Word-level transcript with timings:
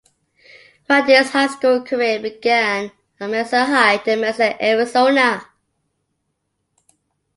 Rattay's 0.89 1.29
high 1.29 1.45
school 1.45 1.83
career 1.85 2.19
began 2.19 2.91
at 3.19 3.29
Mesa 3.29 3.65
High, 3.65 4.01
in 4.07 4.21
Mesa, 4.21 4.57
Arizona. 4.65 5.43